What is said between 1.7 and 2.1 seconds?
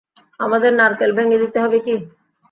কি?